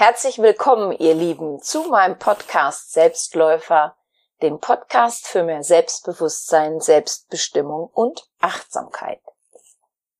Herzlich 0.00 0.38
willkommen, 0.38 0.92
ihr 0.92 1.12
Lieben, 1.12 1.60
zu 1.60 1.82
meinem 1.82 2.18
Podcast 2.18 2.90
Selbstläufer, 2.94 3.98
dem 4.40 4.58
Podcast 4.58 5.26
für 5.26 5.42
mehr 5.42 5.62
Selbstbewusstsein, 5.62 6.80
Selbstbestimmung 6.80 7.90
und 7.92 8.26
Achtsamkeit. 8.40 9.20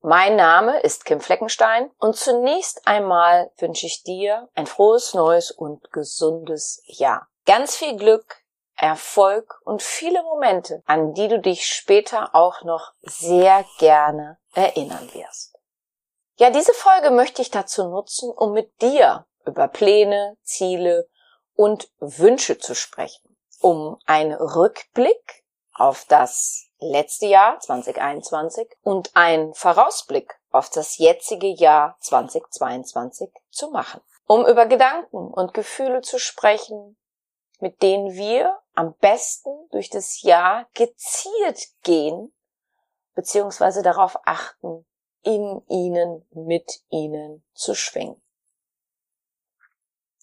Mein 0.03 0.37
Name 0.37 0.81
ist 0.81 1.07
Kim 1.07 1.23
Fleckenstein 1.23 1.91
und 1.97 2.15
zunächst 2.15 2.87
einmal 2.87 3.53
wünsche 3.57 3.87
ich 3.87 4.03
dir 4.03 4.51
ein 4.55 4.67
frohes, 4.67 5.15
neues 5.15 5.51
und 5.51 5.91
gesundes 5.93 6.83
Jahr. 6.85 7.29
Ganz 7.47 7.75
viel 7.75 7.97
Glück, 7.97 8.37
Erfolg 8.77 9.63
und 9.65 9.83
viele 9.83 10.23
Momente, 10.25 10.83
an 10.85 11.15
die 11.15 11.29
du 11.29 11.41
dich 11.41 11.67
später 11.67 12.35
auch 12.35 12.65
noch 12.65 12.93
sehr 13.01 13.65
gerne 13.79 14.37
erinnern 14.53 15.09
wirst. 15.15 15.57
Ja, 16.37 16.51
diese 16.51 16.75
Folge 16.75 17.11
möchte 17.11 17.41
ich 17.41 17.51
dazu 17.51 17.89
nutzen, 17.89 18.31
um 18.31 18.53
mit 18.53 18.83
dir 18.83 19.25
über 19.47 19.69
Pläne, 19.69 20.37
Ziele 20.43 21.09
und 21.55 21.91
Wünsche 21.99 22.59
zu 22.59 22.75
sprechen, 22.75 23.37
um 23.61 23.99
einen 24.07 24.33
Rückblick 24.33 25.45
auf 25.75 26.05
das 26.07 26.67
letzte 26.79 27.27
Jahr 27.27 27.59
2021 27.61 28.69
und 28.83 29.15
einen 29.15 29.55
Vorausblick 29.55 30.35
auf 30.51 30.71
das 30.71 30.99
jetzige 30.99 31.49
Jahr 31.49 31.97
2022 32.01 33.31
zu 33.51 33.71
machen, 33.71 34.01
um 34.27 34.47
über 34.47 34.67
Gedanken 34.67 35.33
und 35.33 35.55
Gefühle 35.55 36.01
zu 36.01 36.19
sprechen, 36.19 36.97
mit 37.61 37.83
denen 37.83 38.15
wir 38.15 38.59
am 38.75 38.95
besten 38.95 39.51
durch 39.71 39.91
das 39.91 40.23
Jahr 40.23 40.67
gezielt 40.75 41.69
gehen, 41.83 42.33
beziehungsweise 43.15 43.83
darauf 43.83 44.17
achten, 44.25 44.87
in 45.23 45.63
ihnen, 45.69 46.27
mit 46.31 46.81
ihnen 46.89 47.45
zu 47.53 47.75
schwingen. 47.75 48.21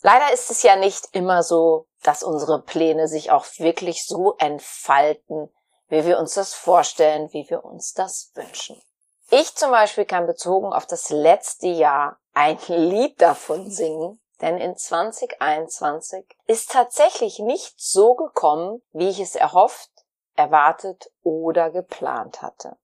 Leider 0.02 0.32
ist 0.32 0.52
es 0.52 0.64
ja 0.64 0.76
nicht 0.76 1.10
immer 1.14 1.44
so, 1.44 1.88
dass 2.04 2.24
unsere 2.24 2.62
Pläne 2.62 3.08
sich 3.08 3.32
auch 3.32 3.46
wirklich 3.58 4.06
so 4.06 4.36
entfalten, 4.38 5.52
wie 5.88 6.06
wir 6.06 6.20
uns 6.20 6.34
das 6.36 6.54
vorstellen, 6.54 7.32
wie 7.34 7.50
wir 7.50 7.64
uns 7.64 7.94
das 7.94 8.32
wünschen. 8.36 8.82
Ich 9.30 9.56
zum 9.56 9.72
Beispiel 9.72 10.06
kann 10.06 10.28
bezogen 10.28 10.72
auf 10.72 10.86
das 10.86 11.10
letzte 11.10 11.68
Jahr 11.68 12.20
ein 12.34 12.58
Lied 12.68 13.22
davon 13.22 13.70
singen, 13.70 14.22
denn 14.42 14.58
in 14.58 14.78
2021 14.78 16.26
ist 16.46 16.72
tatsächlich 16.72 17.40
nicht 17.40 17.74
so 17.78 18.14
gekommen, 18.14 18.82
wie 18.92 19.10
ich 19.10 19.20
es 19.20 19.36
erhofft, 19.36 19.90
erwartet 20.36 21.12
oder 21.24 21.72
geplant 21.72 22.42
hatte. 22.42 22.78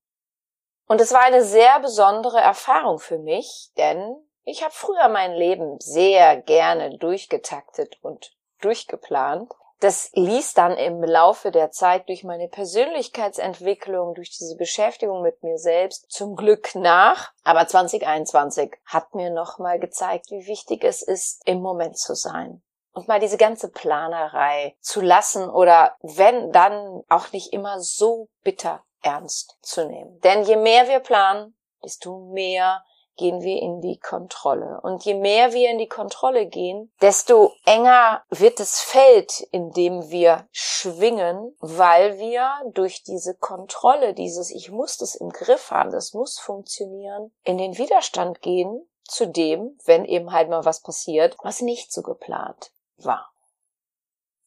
Und 0.87 0.99
es 0.99 1.13
war 1.13 1.21
eine 1.21 1.43
sehr 1.43 1.79
besondere 1.79 2.39
Erfahrung 2.39 2.99
für 2.99 3.19
mich, 3.19 3.71
denn 3.77 4.15
ich 4.43 4.63
habe 4.63 4.73
früher 4.73 5.09
mein 5.09 5.33
Leben 5.33 5.79
sehr 5.79 6.37
gerne 6.37 6.97
durchgetaktet 6.97 7.97
und 8.01 8.35
durchgeplant. 8.61 9.51
Das 9.79 10.11
ließ 10.13 10.53
dann 10.53 10.77
im 10.77 11.03
Laufe 11.03 11.51
der 11.51 11.71
Zeit 11.71 12.07
durch 12.07 12.23
meine 12.23 12.47
Persönlichkeitsentwicklung, 12.47 14.13
durch 14.15 14.29
diese 14.29 14.55
Beschäftigung 14.55 15.21
mit 15.21 15.43
mir 15.43 15.57
selbst 15.57 16.09
zum 16.09 16.35
Glück 16.35 16.73
nach. 16.75 17.31
Aber 17.43 17.67
2021 17.67 18.77
hat 18.85 19.13
mir 19.13 19.29
nochmal 19.29 19.79
gezeigt, 19.79 20.31
wie 20.31 20.47
wichtig 20.47 20.85
es 20.85 21.01
ist, 21.01 21.41
im 21.45 21.61
Moment 21.61 21.97
zu 21.97 22.15
sein 22.15 22.61
und 22.93 23.07
mal 23.07 23.19
diese 23.19 23.37
ganze 23.37 23.69
Planerei 23.69 24.75
zu 24.79 25.01
lassen 25.01 25.49
oder 25.49 25.97
wenn 26.01 26.51
dann 26.51 27.03
auch 27.09 27.31
nicht 27.31 27.51
immer 27.51 27.79
so 27.79 28.29
bitter 28.43 28.83
ernst 29.01 29.57
zu 29.61 29.85
nehmen. 29.85 30.19
Denn 30.21 30.43
je 30.43 30.55
mehr 30.55 30.87
wir 30.87 30.99
planen, 30.99 31.57
desto 31.83 32.19
mehr 32.31 32.83
gehen 33.15 33.41
wir 33.41 33.61
in 33.61 33.81
die 33.81 33.99
Kontrolle. 33.99 34.79
Und 34.81 35.05
je 35.05 35.13
mehr 35.13 35.53
wir 35.53 35.69
in 35.69 35.77
die 35.77 35.87
Kontrolle 35.87 36.47
gehen, 36.47 36.91
desto 37.01 37.53
enger 37.65 38.23
wird 38.29 38.59
das 38.59 38.81
Feld, 38.81 39.41
in 39.51 39.71
dem 39.71 40.09
wir 40.09 40.47
schwingen, 40.51 41.55
weil 41.59 42.17
wir 42.17 42.51
durch 42.73 43.03
diese 43.03 43.35
Kontrolle, 43.35 44.13
dieses 44.13 44.49
Ich 44.49 44.71
muss 44.71 44.97
das 44.97 45.15
im 45.15 45.29
Griff 45.29 45.71
haben, 45.71 45.91
das 45.91 46.13
muss 46.13 46.39
funktionieren, 46.39 47.31
in 47.43 47.57
den 47.57 47.77
Widerstand 47.77 48.41
gehen 48.41 48.87
zu 49.05 49.27
dem, 49.27 49.77
wenn 49.85 50.05
eben 50.05 50.31
halt 50.31 50.49
mal 50.49 50.65
was 50.65 50.81
passiert, 50.81 51.35
was 51.43 51.61
nicht 51.61 51.91
so 51.91 52.01
geplant 52.01 52.71
war. 52.97 53.31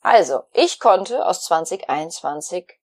Also, 0.00 0.42
ich 0.52 0.78
konnte 0.78 1.26
aus 1.26 1.42
2021 1.42 2.78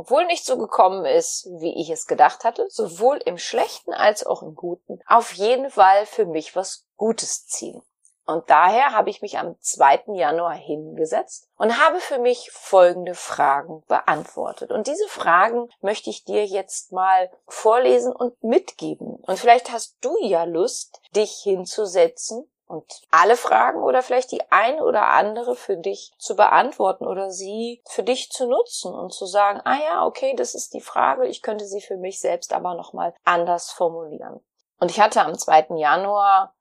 obwohl 0.00 0.24
nicht 0.24 0.46
so 0.46 0.56
gekommen 0.56 1.04
ist, 1.04 1.46
wie 1.58 1.78
ich 1.78 1.90
es 1.90 2.06
gedacht 2.06 2.44
hatte, 2.44 2.66
sowohl 2.70 3.18
im 3.18 3.36
Schlechten 3.36 3.92
als 3.92 4.24
auch 4.24 4.42
im 4.42 4.54
Guten, 4.54 4.98
auf 5.06 5.32
jeden 5.32 5.68
Fall 5.68 6.06
für 6.06 6.24
mich 6.24 6.56
was 6.56 6.86
Gutes 6.96 7.46
ziehen. 7.46 7.82
Und 8.24 8.48
daher 8.48 8.92
habe 8.92 9.10
ich 9.10 9.20
mich 9.20 9.36
am 9.36 9.60
2. 9.60 10.14
Januar 10.14 10.54
hingesetzt 10.54 11.50
und 11.58 11.78
habe 11.84 12.00
für 12.00 12.18
mich 12.18 12.50
folgende 12.50 13.14
Fragen 13.14 13.82
beantwortet. 13.88 14.70
Und 14.70 14.86
diese 14.86 15.06
Fragen 15.08 15.68
möchte 15.82 16.08
ich 16.08 16.24
dir 16.24 16.46
jetzt 16.46 16.92
mal 16.92 17.30
vorlesen 17.46 18.14
und 18.16 18.42
mitgeben. 18.42 19.16
Und 19.16 19.38
vielleicht 19.38 19.70
hast 19.70 19.98
du 20.00 20.16
ja 20.22 20.44
Lust, 20.44 21.02
dich 21.14 21.40
hinzusetzen 21.42 22.50
und 22.70 23.02
alle 23.10 23.36
Fragen 23.36 23.82
oder 23.82 24.00
vielleicht 24.00 24.30
die 24.30 24.48
ein 24.52 24.80
oder 24.80 25.08
andere 25.08 25.56
für 25.56 25.76
dich 25.76 26.12
zu 26.18 26.36
beantworten 26.36 27.04
oder 27.04 27.32
sie 27.32 27.82
für 27.84 28.04
dich 28.04 28.30
zu 28.30 28.46
nutzen 28.46 28.94
und 28.94 29.12
zu 29.12 29.26
sagen, 29.26 29.60
ah 29.64 29.78
ja, 29.78 30.06
okay, 30.06 30.34
das 30.36 30.54
ist 30.54 30.72
die 30.72 30.80
Frage, 30.80 31.26
ich 31.26 31.42
könnte 31.42 31.66
sie 31.66 31.80
für 31.80 31.96
mich 31.96 32.20
selbst 32.20 32.52
aber 32.52 32.74
nochmal 32.74 33.12
anders 33.24 33.72
formulieren. 33.72 34.40
Und 34.78 34.92
ich 34.92 35.00
hatte 35.00 35.22
am 35.22 35.36
2. 35.36 35.66
Januar 35.76 36.54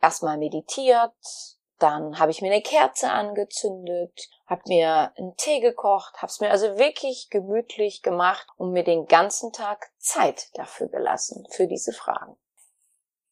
erstmal 0.00 0.36
meditiert, 0.36 1.12
dann 1.78 2.18
habe 2.18 2.32
ich 2.32 2.42
mir 2.42 2.52
eine 2.52 2.62
Kerze 2.62 3.10
angezündet, 3.10 4.28
habe 4.46 4.62
mir 4.66 5.12
einen 5.16 5.36
Tee 5.36 5.60
gekocht, 5.60 6.16
habe 6.16 6.26
es 6.26 6.40
mir 6.40 6.50
also 6.50 6.76
wirklich 6.76 7.30
gemütlich 7.30 8.02
gemacht 8.02 8.48
und 8.56 8.72
mir 8.72 8.84
den 8.84 9.06
ganzen 9.06 9.52
Tag 9.52 9.92
Zeit 9.98 10.48
dafür 10.54 10.88
gelassen, 10.88 11.46
für 11.50 11.68
diese 11.68 11.92
Fragen. 11.92 12.36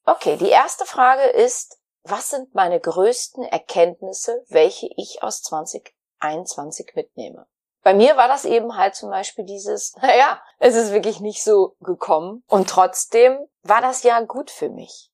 Okay, 0.04 0.36
die 0.36 0.48
erste 0.48 0.86
Frage 0.86 1.24
ist, 1.24 1.79
was 2.02 2.30
sind 2.30 2.54
meine 2.54 2.80
größten 2.80 3.44
Erkenntnisse, 3.44 4.44
welche 4.48 4.88
ich 4.96 5.22
aus 5.22 5.42
2021 5.42 6.92
mitnehme. 6.94 7.46
Bei 7.82 7.94
mir 7.94 8.16
war 8.16 8.28
das 8.28 8.44
eben 8.44 8.76
halt 8.76 8.94
zum 8.94 9.10
Beispiel 9.10 9.44
dieses, 9.44 9.94
naja, 10.02 10.40
es 10.58 10.74
ist 10.74 10.92
wirklich 10.92 11.20
nicht 11.20 11.42
so 11.42 11.76
gekommen 11.80 12.42
und 12.46 12.68
trotzdem 12.68 13.38
war 13.62 13.80
das 13.80 14.02
ja 14.02 14.20
gut 14.20 14.50
für 14.50 14.68
mich. 14.68 15.10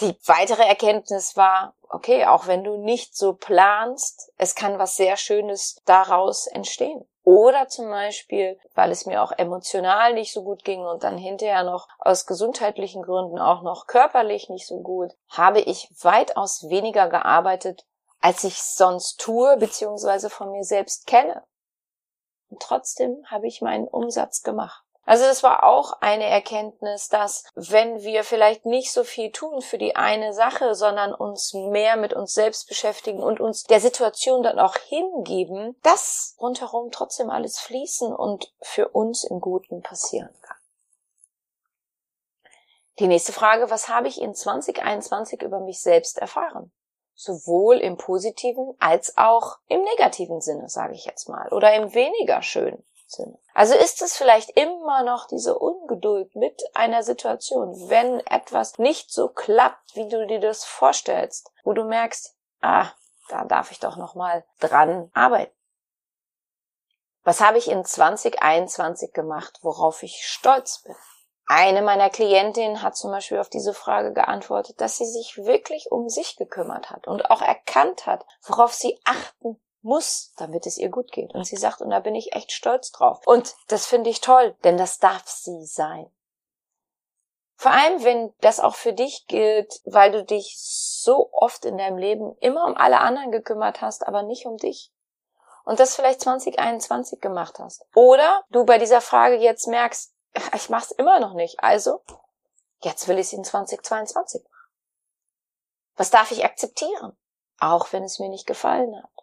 Die 0.00 0.16
weitere 0.24 0.62
Erkenntnis 0.62 1.36
war, 1.36 1.74
okay, 1.88 2.24
auch 2.24 2.46
wenn 2.46 2.64
du 2.64 2.78
nicht 2.78 3.14
so 3.14 3.34
planst, 3.34 4.32
es 4.36 4.54
kann 4.54 4.78
was 4.78 4.96
sehr 4.96 5.16
Schönes 5.16 5.82
daraus 5.84 6.46
entstehen. 6.46 7.06
Oder 7.24 7.68
zum 7.68 7.88
Beispiel, 7.88 8.58
weil 8.74 8.90
es 8.90 9.06
mir 9.06 9.22
auch 9.22 9.30
emotional 9.32 10.12
nicht 10.12 10.32
so 10.32 10.42
gut 10.42 10.64
ging 10.64 10.80
und 10.80 11.04
dann 11.04 11.16
hinterher 11.16 11.62
noch 11.62 11.88
aus 11.98 12.26
gesundheitlichen 12.26 13.02
Gründen 13.02 13.38
auch 13.38 13.62
noch 13.62 13.86
körperlich 13.86 14.48
nicht 14.48 14.66
so 14.66 14.80
gut, 14.80 15.12
habe 15.28 15.60
ich 15.60 15.88
weitaus 16.02 16.68
weniger 16.68 17.08
gearbeitet, 17.08 17.86
als 18.20 18.42
ich 18.42 18.60
sonst 18.60 19.20
tue, 19.20 19.56
beziehungsweise 19.56 20.30
von 20.30 20.50
mir 20.50 20.64
selbst 20.64 21.06
kenne. 21.06 21.44
Und 22.50 22.60
trotzdem 22.60 23.24
habe 23.30 23.46
ich 23.46 23.62
meinen 23.62 23.86
Umsatz 23.86 24.42
gemacht. 24.42 24.84
Also 25.04 25.24
das 25.24 25.42
war 25.42 25.64
auch 25.64 25.94
eine 26.00 26.26
Erkenntnis, 26.26 27.08
dass 27.08 27.44
wenn 27.54 28.02
wir 28.02 28.22
vielleicht 28.22 28.66
nicht 28.66 28.92
so 28.92 29.02
viel 29.02 29.32
tun 29.32 29.60
für 29.60 29.76
die 29.76 29.96
eine 29.96 30.32
Sache, 30.32 30.76
sondern 30.76 31.12
uns 31.12 31.54
mehr 31.54 31.96
mit 31.96 32.14
uns 32.14 32.34
selbst 32.34 32.68
beschäftigen 32.68 33.20
und 33.20 33.40
uns 33.40 33.64
der 33.64 33.80
Situation 33.80 34.44
dann 34.44 34.60
auch 34.60 34.76
hingeben, 34.76 35.76
dass 35.82 36.36
rundherum 36.40 36.92
trotzdem 36.92 37.30
alles 37.30 37.58
fließen 37.58 38.14
und 38.14 38.52
für 38.60 38.88
uns 38.88 39.24
im 39.24 39.40
Guten 39.40 39.82
passieren 39.82 40.32
kann. 40.40 40.56
Die 43.00 43.08
nächste 43.08 43.32
Frage, 43.32 43.70
was 43.70 43.88
habe 43.88 44.06
ich 44.06 44.20
in 44.20 44.34
2021 44.34 45.42
über 45.42 45.58
mich 45.58 45.80
selbst 45.80 46.18
erfahren? 46.18 46.70
Sowohl 47.14 47.78
im 47.78 47.96
positiven 47.96 48.76
als 48.78 49.16
auch 49.16 49.58
im 49.66 49.82
negativen 49.82 50.40
Sinne, 50.40 50.68
sage 50.68 50.94
ich 50.94 51.06
jetzt 51.06 51.28
mal, 51.28 51.48
oder 51.48 51.74
im 51.74 51.92
weniger 51.94 52.42
schönen 52.42 52.84
sind. 53.12 53.38
Also 53.54 53.74
ist 53.74 54.02
es 54.02 54.16
vielleicht 54.16 54.50
immer 54.56 55.02
noch 55.02 55.26
diese 55.26 55.58
Ungeduld 55.58 56.34
mit 56.34 56.62
einer 56.74 57.02
Situation, 57.02 57.88
wenn 57.88 58.20
etwas 58.26 58.78
nicht 58.78 59.12
so 59.12 59.28
klappt, 59.28 59.94
wie 59.94 60.08
du 60.08 60.26
dir 60.26 60.40
das 60.40 60.64
vorstellst, 60.64 61.50
wo 61.64 61.72
du 61.72 61.84
merkst, 61.84 62.34
ah, 62.60 62.90
da 63.28 63.44
darf 63.44 63.70
ich 63.70 63.80
doch 63.80 63.96
noch 63.96 64.14
mal 64.14 64.44
dran 64.60 65.10
arbeiten. 65.14 65.54
Was 67.24 67.40
habe 67.40 67.58
ich 67.58 67.70
in 67.70 67.84
2021 67.84 69.12
gemacht, 69.12 69.60
worauf 69.62 70.02
ich 70.02 70.26
stolz 70.26 70.82
bin? 70.82 70.96
Eine 71.46 71.82
meiner 71.82 72.10
Klientinnen 72.10 72.82
hat 72.82 72.96
zum 72.96 73.10
Beispiel 73.10 73.38
auf 73.38 73.48
diese 73.48 73.74
Frage 73.74 74.12
geantwortet, 74.12 74.80
dass 74.80 74.96
sie 74.96 75.06
sich 75.06 75.36
wirklich 75.38 75.90
um 75.90 76.08
sich 76.08 76.36
gekümmert 76.36 76.90
hat 76.90 77.06
und 77.06 77.30
auch 77.30 77.42
erkannt 77.42 78.06
hat, 78.06 78.24
worauf 78.42 78.72
sie 78.72 78.98
achten 79.04 79.60
muss, 79.82 80.32
damit 80.36 80.66
es 80.66 80.78
ihr 80.78 80.88
gut 80.88 81.12
geht. 81.12 81.34
Und 81.34 81.44
sie 81.44 81.56
sagt, 81.56 81.80
und 81.80 81.90
da 81.90 82.00
bin 82.00 82.14
ich 82.14 82.34
echt 82.34 82.52
stolz 82.52 82.92
drauf. 82.92 83.20
Und 83.26 83.54
das 83.68 83.86
finde 83.86 84.10
ich 84.10 84.20
toll, 84.20 84.56
denn 84.64 84.76
das 84.76 84.98
darf 84.98 85.26
sie 85.28 85.64
sein. 85.64 86.10
Vor 87.56 87.70
allem, 87.70 88.02
wenn 88.02 88.34
das 88.40 88.58
auch 88.58 88.74
für 88.74 88.92
dich 88.92 89.26
gilt, 89.28 89.80
weil 89.84 90.10
du 90.10 90.24
dich 90.24 90.56
so 90.58 91.28
oft 91.32 91.64
in 91.64 91.78
deinem 91.78 91.96
Leben 91.96 92.36
immer 92.40 92.64
um 92.66 92.76
alle 92.76 92.98
anderen 92.98 93.30
gekümmert 93.30 93.80
hast, 93.80 94.06
aber 94.06 94.22
nicht 94.22 94.46
um 94.46 94.56
dich. 94.56 94.92
Und 95.64 95.78
das 95.78 95.94
vielleicht 95.94 96.20
2021 96.22 97.20
gemacht 97.20 97.60
hast. 97.60 97.86
Oder 97.94 98.44
du 98.50 98.64
bei 98.64 98.78
dieser 98.78 99.00
Frage 99.00 99.36
jetzt 99.36 99.68
merkst, 99.68 100.12
ich 100.56 100.70
mach's 100.70 100.90
immer 100.90 101.20
noch 101.20 101.34
nicht. 101.34 101.62
Also, 101.62 102.02
jetzt 102.80 103.06
will 103.06 103.18
ich 103.18 103.26
es 103.26 103.32
in 103.32 103.44
2022 103.44 104.42
machen. 104.42 104.52
Was 105.94 106.10
darf 106.10 106.32
ich 106.32 106.44
akzeptieren? 106.44 107.16
Auch 107.60 107.92
wenn 107.92 108.02
es 108.02 108.18
mir 108.18 108.28
nicht 108.28 108.46
gefallen 108.46 109.00
hat. 109.00 109.21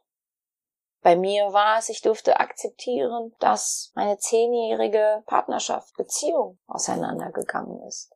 Bei 1.02 1.16
mir 1.16 1.54
war 1.54 1.78
es, 1.78 1.90
ich 1.90 2.02
durfte 2.02 2.40
akzeptieren, 2.40 3.34
dass 3.40 3.92
meine 3.96 4.18
zehnjährige 4.18 5.24
Partnerschaft, 5.26 5.96
Beziehung 5.96 6.60
auseinandergegangen 6.68 7.82
ist. 7.84 8.14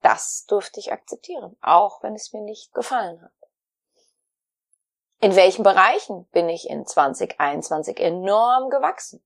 Das 0.00 0.44
durfte 0.46 0.80
ich 0.80 0.92
akzeptieren, 0.92 1.56
auch 1.60 2.02
wenn 2.02 2.14
es 2.14 2.32
mir 2.32 2.42
nicht 2.42 2.72
gefallen 2.72 3.20
hat. 3.20 3.32
In 5.20 5.34
welchen 5.34 5.64
Bereichen 5.64 6.26
bin 6.28 6.48
ich 6.48 6.70
in 6.70 6.86
2021 6.86 7.98
enorm 7.98 8.70
gewachsen? 8.70 9.22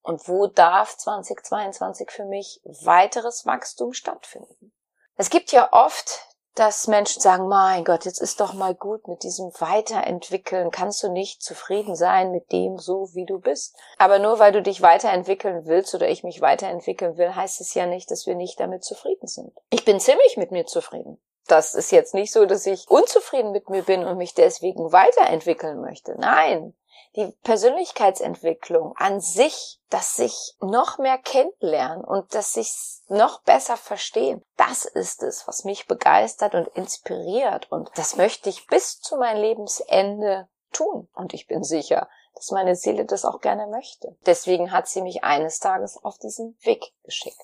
Und 0.00 0.26
wo 0.26 0.48
darf 0.48 0.96
2022 0.96 2.10
für 2.10 2.24
mich 2.24 2.60
weiteres 2.64 3.46
Wachstum 3.46 3.92
stattfinden? 3.92 4.74
Es 5.14 5.30
gibt 5.30 5.52
ja 5.52 5.68
oft 5.72 6.31
dass 6.54 6.86
Menschen 6.86 7.22
sagen, 7.22 7.48
mein 7.48 7.84
Gott, 7.84 8.04
jetzt 8.04 8.20
ist 8.20 8.40
doch 8.40 8.52
mal 8.52 8.74
gut 8.74 9.08
mit 9.08 9.22
diesem 9.22 9.52
Weiterentwickeln. 9.58 10.70
Kannst 10.70 11.02
du 11.02 11.08
nicht 11.08 11.42
zufrieden 11.42 11.96
sein 11.96 12.30
mit 12.30 12.52
dem 12.52 12.78
so, 12.78 13.08
wie 13.14 13.24
du 13.24 13.38
bist? 13.38 13.74
Aber 13.98 14.18
nur 14.18 14.38
weil 14.38 14.52
du 14.52 14.60
dich 14.60 14.82
weiterentwickeln 14.82 15.66
willst 15.66 15.94
oder 15.94 16.08
ich 16.08 16.24
mich 16.24 16.40
weiterentwickeln 16.40 17.16
will, 17.16 17.34
heißt 17.34 17.60
es 17.60 17.72
ja 17.74 17.86
nicht, 17.86 18.10
dass 18.10 18.26
wir 18.26 18.34
nicht 18.34 18.60
damit 18.60 18.84
zufrieden 18.84 19.26
sind. 19.26 19.52
Ich 19.70 19.84
bin 19.84 19.98
ziemlich 19.98 20.36
mit 20.36 20.50
mir 20.50 20.66
zufrieden. 20.66 21.18
Das 21.48 21.74
ist 21.74 21.90
jetzt 21.90 22.14
nicht 22.14 22.32
so, 22.32 22.46
dass 22.46 22.66
ich 22.66 22.88
unzufrieden 22.88 23.50
mit 23.50 23.68
mir 23.68 23.82
bin 23.82 24.04
und 24.04 24.16
mich 24.16 24.34
deswegen 24.34 24.92
weiterentwickeln 24.92 25.80
möchte. 25.80 26.14
Nein, 26.18 26.74
die 27.16 27.30
Persönlichkeitsentwicklung 27.42 28.94
an 28.96 29.20
sich, 29.20 29.80
das 29.90 30.16
sich 30.16 30.56
noch 30.60 30.98
mehr 30.98 31.18
kennenlernen 31.18 32.04
und 32.04 32.34
das 32.34 32.54
sich 32.54 32.72
noch 33.08 33.42
besser 33.42 33.76
verstehen, 33.76 34.42
das 34.56 34.84
ist 34.84 35.22
es, 35.22 35.46
was 35.46 35.64
mich 35.64 35.86
begeistert 35.86 36.54
und 36.54 36.68
inspiriert 36.68 37.70
und 37.70 37.90
das 37.96 38.16
möchte 38.16 38.48
ich 38.48 38.66
bis 38.66 39.00
zu 39.00 39.16
meinem 39.16 39.42
Lebensende 39.42 40.48
tun 40.72 41.08
und 41.14 41.34
ich 41.34 41.46
bin 41.46 41.64
sicher, 41.64 42.08
dass 42.34 42.50
meine 42.50 42.76
Seele 42.76 43.04
das 43.04 43.26
auch 43.26 43.40
gerne 43.40 43.66
möchte. 43.66 44.16
Deswegen 44.24 44.72
hat 44.72 44.88
sie 44.88 45.02
mich 45.02 45.22
eines 45.22 45.58
Tages 45.58 46.02
auf 46.02 46.18
diesen 46.18 46.56
Weg 46.62 46.94
geschickt. 47.04 47.36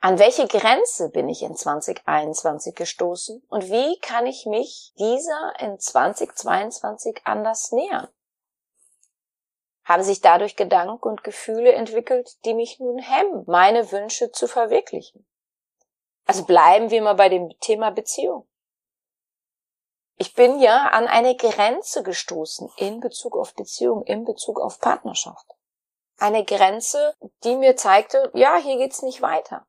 An 0.00 0.18
welche 0.18 0.46
Grenze 0.46 1.10
bin 1.10 1.28
ich 1.28 1.42
in 1.42 1.56
2021 1.56 2.74
gestoßen 2.74 3.42
und 3.48 3.68
wie 3.68 3.98
kann 4.00 4.26
ich 4.26 4.46
mich 4.46 4.92
dieser 4.98 5.54
in 5.58 5.78
2022 5.78 7.20
anders 7.24 7.72
nähern? 7.72 8.08
Haben 9.88 10.02
sich 10.02 10.20
dadurch 10.20 10.54
Gedanken 10.54 11.08
und 11.08 11.24
Gefühle 11.24 11.72
entwickelt, 11.72 12.44
die 12.44 12.52
mich 12.52 12.78
nun 12.78 12.98
hemmen, 12.98 13.44
meine 13.46 13.90
Wünsche 13.90 14.30
zu 14.30 14.46
verwirklichen. 14.46 15.26
Also 16.26 16.44
bleiben 16.44 16.90
wir 16.90 17.00
mal 17.00 17.14
bei 17.14 17.30
dem 17.30 17.58
Thema 17.60 17.90
Beziehung. 17.90 18.46
Ich 20.16 20.34
bin 20.34 20.60
ja 20.60 20.88
an 20.88 21.08
eine 21.08 21.34
Grenze 21.36 22.02
gestoßen 22.02 22.70
in 22.76 23.00
Bezug 23.00 23.34
auf 23.34 23.54
Beziehung, 23.54 24.02
in 24.04 24.26
Bezug 24.26 24.60
auf 24.60 24.78
Partnerschaft. 24.78 25.46
Eine 26.18 26.44
Grenze, 26.44 27.14
die 27.44 27.56
mir 27.56 27.76
zeigte, 27.76 28.30
ja, 28.34 28.56
hier 28.56 28.76
geht's 28.76 29.00
nicht 29.00 29.22
weiter. 29.22 29.66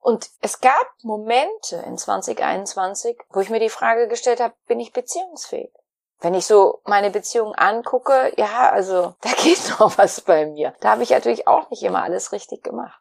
Und 0.00 0.30
es 0.40 0.60
gab 0.60 0.86
Momente 1.02 1.76
in 1.86 1.96
2021, 1.96 3.18
wo 3.28 3.40
ich 3.40 3.50
mir 3.50 3.60
die 3.60 3.68
Frage 3.68 4.08
gestellt 4.08 4.40
habe, 4.40 4.54
bin 4.66 4.80
ich 4.80 4.92
beziehungsfähig? 4.92 5.72
Wenn 6.20 6.34
ich 6.34 6.46
so 6.46 6.80
meine 6.84 7.10
Beziehung 7.10 7.54
angucke, 7.54 8.32
ja, 8.36 8.70
also 8.70 9.14
da 9.20 9.30
geht 9.42 9.78
noch 9.78 9.98
was 9.98 10.20
bei 10.20 10.46
mir. 10.46 10.74
Da 10.80 10.90
habe 10.90 11.02
ich 11.02 11.10
natürlich 11.10 11.46
auch 11.46 11.70
nicht 11.70 11.82
immer 11.82 12.02
alles 12.02 12.32
richtig 12.32 12.62
gemacht. 12.62 13.00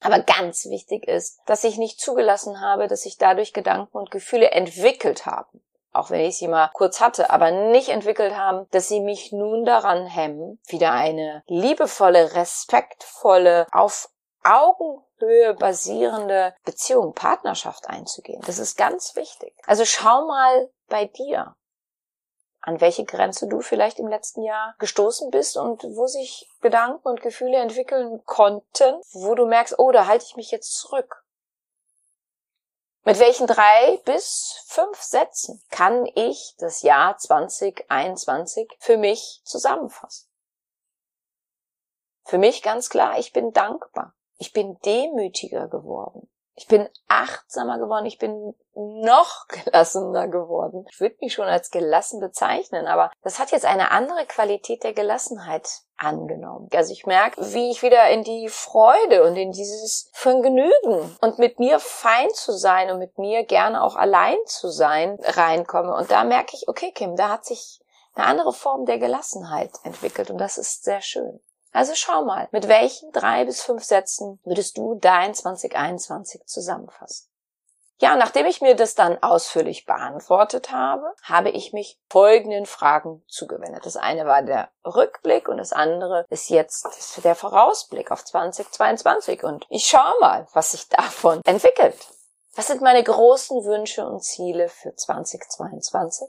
Aber 0.00 0.18
ganz 0.18 0.64
wichtig 0.66 1.06
ist, 1.06 1.40
dass 1.46 1.64
ich 1.64 1.78
nicht 1.78 2.00
zugelassen 2.00 2.60
habe, 2.60 2.88
dass 2.88 3.02
sich 3.02 3.18
dadurch 3.18 3.52
Gedanken 3.52 3.96
und 3.96 4.10
Gefühle 4.10 4.50
entwickelt 4.50 5.26
haben. 5.26 5.62
Auch 5.92 6.10
wenn 6.10 6.22
ich 6.22 6.38
sie 6.38 6.48
mal 6.48 6.70
kurz 6.72 7.00
hatte, 7.00 7.30
aber 7.30 7.50
nicht 7.50 7.90
entwickelt 7.90 8.34
haben, 8.34 8.66
dass 8.70 8.88
sie 8.88 9.00
mich 9.00 9.30
nun 9.30 9.64
daran 9.64 10.06
hemmen, 10.06 10.58
wieder 10.66 10.92
eine 10.92 11.42
liebevolle, 11.46 12.34
respektvolle, 12.34 13.66
auf 13.72 14.08
Augenhöhe 14.42 15.54
basierende 15.54 16.54
Beziehung, 16.64 17.12
Partnerschaft 17.12 17.88
einzugehen. 17.88 18.42
Das 18.46 18.58
ist 18.58 18.76
ganz 18.76 19.14
wichtig. 19.16 19.54
Also 19.66 19.84
schau 19.84 20.26
mal 20.26 20.70
bei 20.88 21.04
dir 21.04 21.54
an 22.62 22.80
welche 22.80 23.04
Grenze 23.04 23.48
du 23.48 23.60
vielleicht 23.60 23.98
im 23.98 24.06
letzten 24.06 24.42
Jahr 24.42 24.74
gestoßen 24.78 25.30
bist 25.30 25.56
und 25.56 25.82
wo 25.82 26.06
sich 26.06 26.48
Gedanken 26.60 27.06
und 27.06 27.20
Gefühle 27.20 27.58
entwickeln 27.58 28.24
konnten, 28.24 29.00
wo 29.12 29.34
du 29.34 29.46
merkst, 29.46 29.78
oh, 29.78 29.90
da 29.90 30.06
halte 30.06 30.24
ich 30.24 30.36
mich 30.36 30.50
jetzt 30.52 30.76
zurück. 30.76 31.24
Mit 33.04 33.18
welchen 33.18 33.48
drei 33.48 34.00
bis 34.04 34.62
fünf 34.66 35.02
Sätzen 35.02 35.60
kann 35.70 36.06
ich 36.14 36.54
das 36.58 36.82
Jahr 36.82 37.18
2021 37.18 38.70
für 38.78 38.96
mich 38.96 39.40
zusammenfassen? 39.44 40.28
Für 42.22 42.38
mich 42.38 42.62
ganz 42.62 42.88
klar, 42.88 43.18
ich 43.18 43.32
bin 43.32 43.52
dankbar. 43.52 44.14
Ich 44.38 44.52
bin 44.52 44.78
demütiger 44.84 45.66
geworden. 45.66 46.31
Ich 46.54 46.66
bin 46.66 46.88
achtsamer 47.08 47.78
geworden, 47.78 48.04
ich 48.04 48.18
bin 48.18 48.54
noch 48.74 49.46
gelassener 49.64 50.28
geworden. 50.28 50.86
Ich 50.90 51.00
würde 51.00 51.16
mich 51.20 51.32
schon 51.32 51.46
als 51.46 51.70
gelassen 51.70 52.20
bezeichnen, 52.20 52.86
aber 52.86 53.10
das 53.22 53.38
hat 53.38 53.52
jetzt 53.52 53.64
eine 53.64 53.90
andere 53.90 54.26
Qualität 54.26 54.84
der 54.84 54.92
Gelassenheit 54.92 55.68
angenommen. 55.96 56.68
Also 56.74 56.92
ich 56.92 57.06
merke, 57.06 57.40
wie 57.54 57.70
ich 57.70 57.82
wieder 57.82 58.08
in 58.10 58.24
die 58.24 58.48
Freude 58.48 59.24
und 59.24 59.36
in 59.36 59.52
dieses 59.52 60.10
Vergnügen 60.12 61.16
und 61.20 61.38
mit 61.38 61.58
mir 61.58 61.78
fein 61.78 62.28
zu 62.34 62.52
sein 62.52 62.90
und 62.90 62.98
mit 62.98 63.18
mir 63.18 63.44
gerne 63.44 63.82
auch 63.82 63.96
allein 63.96 64.36
zu 64.46 64.68
sein 64.68 65.18
reinkomme. 65.22 65.94
Und 65.94 66.10
da 66.10 66.24
merke 66.24 66.56
ich, 66.56 66.68
okay, 66.68 66.92
Kim, 66.92 67.16
da 67.16 67.30
hat 67.30 67.44
sich 67.44 67.80
eine 68.14 68.26
andere 68.26 68.52
Form 68.52 68.84
der 68.84 68.98
Gelassenheit 68.98 69.70
entwickelt 69.84 70.30
und 70.30 70.38
das 70.38 70.58
ist 70.58 70.84
sehr 70.84 71.00
schön. 71.00 71.40
Also 71.72 71.94
schau 71.94 72.24
mal, 72.24 72.48
mit 72.52 72.68
welchen 72.68 73.10
drei 73.12 73.44
bis 73.44 73.62
fünf 73.62 73.82
Sätzen 73.82 74.38
würdest 74.44 74.76
du 74.76 74.94
dein 74.94 75.34
2021 75.34 76.44
zusammenfassen? 76.46 77.28
Ja, 77.98 78.16
nachdem 78.16 78.46
ich 78.46 78.60
mir 78.60 78.74
das 78.74 78.96
dann 78.96 79.22
ausführlich 79.22 79.86
beantwortet 79.86 80.72
habe, 80.72 81.14
habe 81.22 81.50
ich 81.50 81.72
mich 81.72 82.00
folgenden 82.10 82.66
Fragen 82.66 83.22
zugewendet. 83.28 83.86
Das 83.86 83.96
eine 83.96 84.26
war 84.26 84.42
der 84.42 84.70
Rückblick 84.84 85.48
und 85.48 85.58
das 85.58 85.72
andere 85.72 86.26
ist 86.28 86.50
jetzt 86.50 86.84
der 87.22 87.36
Vorausblick 87.36 88.10
auf 88.10 88.24
2022 88.24 89.44
und 89.44 89.66
ich 89.70 89.86
schaue 89.86 90.18
mal, 90.20 90.48
was 90.52 90.72
sich 90.72 90.88
davon 90.88 91.40
entwickelt. 91.44 91.96
Was 92.54 92.66
sind 92.66 92.82
meine 92.82 93.04
großen 93.04 93.64
Wünsche 93.64 94.04
und 94.04 94.22
Ziele 94.22 94.68
für 94.68 94.94
2022? 94.94 96.28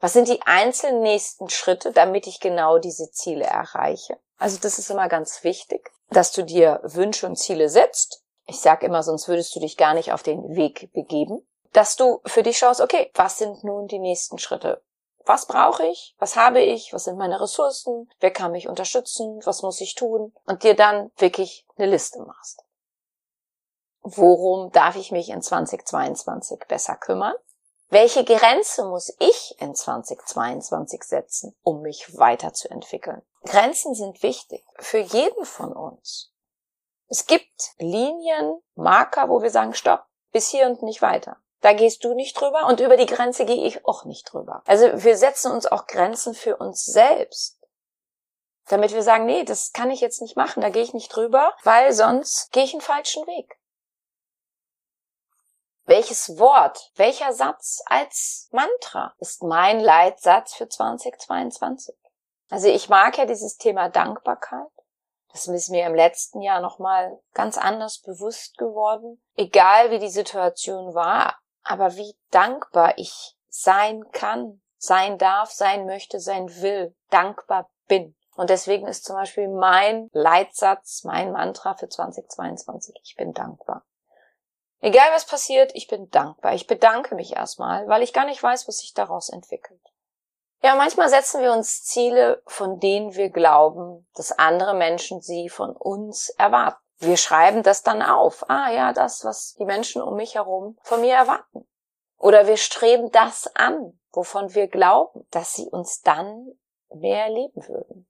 Was 0.00 0.12
sind 0.12 0.28
die 0.28 0.42
einzelnen 0.42 1.00
nächsten 1.00 1.48
Schritte, 1.48 1.92
damit 1.92 2.26
ich 2.26 2.40
genau 2.40 2.78
diese 2.78 3.10
Ziele 3.10 3.44
erreiche? 3.44 4.18
Also 4.38 4.58
das 4.60 4.78
ist 4.78 4.90
immer 4.90 5.08
ganz 5.08 5.42
wichtig, 5.44 5.90
dass 6.10 6.32
du 6.32 6.44
dir 6.44 6.80
Wünsche 6.82 7.26
und 7.26 7.36
Ziele 7.36 7.68
setzt. 7.68 8.22
Ich 8.46 8.60
sage 8.60 8.86
immer, 8.86 9.02
sonst 9.02 9.28
würdest 9.28 9.54
du 9.56 9.60
dich 9.60 9.76
gar 9.76 9.94
nicht 9.94 10.12
auf 10.12 10.22
den 10.22 10.54
Weg 10.54 10.92
begeben. 10.92 11.46
Dass 11.72 11.96
du 11.96 12.20
für 12.26 12.42
dich 12.42 12.58
schaust, 12.58 12.80
okay, 12.80 13.10
was 13.14 13.38
sind 13.38 13.64
nun 13.64 13.86
die 13.86 13.98
nächsten 13.98 14.38
Schritte? 14.38 14.82
Was 15.24 15.46
brauche 15.46 15.84
ich? 15.86 16.14
Was 16.18 16.36
habe 16.36 16.60
ich? 16.60 16.92
Was 16.92 17.04
sind 17.04 17.18
meine 17.18 17.40
Ressourcen? 17.40 18.08
Wer 18.20 18.30
kann 18.30 18.52
mich 18.52 18.68
unterstützen? 18.68 19.40
Was 19.44 19.62
muss 19.62 19.80
ich 19.80 19.94
tun? 19.94 20.32
Und 20.46 20.62
dir 20.62 20.76
dann 20.76 21.10
wirklich 21.16 21.66
eine 21.76 21.88
Liste 21.88 22.20
machst. 22.20 22.62
Worum 24.02 24.70
darf 24.70 24.94
ich 24.94 25.10
mich 25.10 25.30
in 25.30 25.42
2022 25.42 26.60
besser 26.68 26.94
kümmern? 26.94 27.34
Welche 27.88 28.24
Grenze 28.24 28.84
muss 28.84 29.14
ich 29.20 29.54
in 29.60 29.74
2022 29.74 31.04
setzen, 31.04 31.54
um 31.62 31.82
mich 31.82 32.18
weiterzuentwickeln? 32.18 33.22
Grenzen 33.44 33.94
sind 33.94 34.24
wichtig 34.24 34.64
für 34.80 34.98
jeden 34.98 35.44
von 35.44 35.72
uns. 35.72 36.32
Es 37.08 37.26
gibt 37.26 37.74
Linien, 37.78 38.60
Marker, 38.74 39.28
wo 39.28 39.40
wir 39.40 39.50
sagen, 39.50 39.72
stopp, 39.72 40.04
bis 40.32 40.48
hier 40.48 40.66
und 40.66 40.82
nicht 40.82 41.00
weiter. 41.00 41.36
Da 41.60 41.72
gehst 41.72 42.02
du 42.02 42.14
nicht 42.14 42.38
drüber 42.40 42.66
und 42.66 42.80
über 42.80 42.96
die 42.96 43.06
Grenze 43.06 43.44
gehe 43.44 43.64
ich 43.64 43.86
auch 43.86 44.04
nicht 44.04 44.32
drüber. 44.32 44.62
Also 44.66 45.04
wir 45.04 45.16
setzen 45.16 45.52
uns 45.52 45.66
auch 45.66 45.86
Grenzen 45.86 46.34
für 46.34 46.56
uns 46.56 46.84
selbst. 46.84 47.60
Damit 48.68 48.92
wir 48.92 49.04
sagen, 49.04 49.26
nee, 49.26 49.44
das 49.44 49.72
kann 49.72 49.92
ich 49.92 50.00
jetzt 50.00 50.20
nicht 50.20 50.36
machen, 50.36 50.60
da 50.60 50.70
gehe 50.70 50.82
ich 50.82 50.92
nicht 50.92 51.14
drüber, 51.14 51.54
weil 51.62 51.92
sonst 51.92 52.50
gehe 52.50 52.64
ich 52.64 52.72
einen 52.72 52.80
falschen 52.80 53.24
Weg. 53.28 53.56
Welches 55.88 56.36
Wort, 56.40 56.90
welcher 56.96 57.32
Satz 57.32 57.80
als 57.86 58.48
Mantra 58.50 59.14
ist 59.18 59.44
mein 59.44 59.78
Leitsatz 59.78 60.54
für 60.54 60.68
2022? 60.68 61.94
Also 62.50 62.66
ich 62.66 62.88
mag 62.88 63.16
ja 63.18 63.24
dieses 63.24 63.56
Thema 63.56 63.88
Dankbarkeit. 63.88 64.66
Das 65.30 65.46
ist 65.46 65.68
mir 65.68 65.86
im 65.86 65.94
letzten 65.94 66.40
Jahr 66.40 66.60
nochmal 66.60 67.20
ganz 67.34 67.56
anders 67.56 68.00
bewusst 68.00 68.58
geworden. 68.58 69.22
Egal 69.36 69.92
wie 69.92 70.00
die 70.00 70.08
Situation 70.08 70.92
war, 70.92 71.38
aber 71.62 71.94
wie 71.94 72.18
dankbar 72.32 72.98
ich 72.98 73.36
sein 73.48 74.10
kann, 74.10 74.60
sein 74.78 75.18
darf, 75.18 75.52
sein 75.52 75.86
möchte, 75.86 76.18
sein 76.18 76.48
will, 76.62 76.96
dankbar 77.10 77.70
bin. 77.86 78.16
Und 78.34 78.50
deswegen 78.50 78.88
ist 78.88 79.04
zum 79.04 79.14
Beispiel 79.14 79.48
mein 79.48 80.10
Leitsatz, 80.12 81.04
mein 81.04 81.30
Mantra 81.30 81.74
für 81.74 81.88
2022, 81.88 82.98
ich 83.04 83.14
bin 83.14 83.32
dankbar. 83.32 83.84
Egal 84.86 85.10
was 85.12 85.26
passiert, 85.26 85.72
ich 85.74 85.88
bin 85.88 86.10
dankbar. 86.10 86.54
Ich 86.54 86.68
bedanke 86.68 87.16
mich 87.16 87.34
erstmal, 87.34 87.88
weil 87.88 88.04
ich 88.04 88.12
gar 88.12 88.24
nicht 88.24 88.40
weiß, 88.40 88.68
was 88.68 88.78
sich 88.78 88.94
daraus 88.94 89.30
entwickelt. 89.30 89.80
Ja, 90.62 90.76
manchmal 90.76 91.08
setzen 91.08 91.42
wir 91.42 91.52
uns 91.52 91.82
Ziele, 91.82 92.40
von 92.46 92.78
denen 92.78 93.16
wir 93.16 93.30
glauben, 93.30 94.06
dass 94.14 94.30
andere 94.30 94.74
Menschen 94.74 95.20
sie 95.20 95.48
von 95.48 95.74
uns 95.74 96.28
erwarten. 96.28 96.78
Wir 96.98 97.16
schreiben 97.16 97.64
das 97.64 97.82
dann 97.82 98.00
auf. 98.00 98.48
Ah 98.48 98.70
ja, 98.70 98.92
das, 98.92 99.24
was 99.24 99.54
die 99.54 99.64
Menschen 99.64 100.02
um 100.02 100.14
mich 100.14 100.36
herum 100.36 100.78
von 100.84 101.00
mir 101.00 101.16
erwarten. 101.16 101.66
Oder 102.16 102.46
wir 102.46 102.56
streben 102.56 103.10
das 103.10 103.48
an, 103.56 103.98
wovon 104.12 104.54
wir 104.54 104.68
glauben, 104.68 105.26
dass 105.32 105.54
sie 105.54 105.66
uns 105.66 106.02
dann 106.02 106.56
mehr 106.94 107.28
lieben 107.28 107.66
würden. 107.66 108.08